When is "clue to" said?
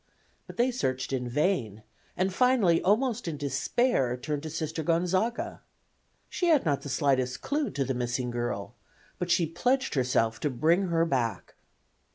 7.43-7.85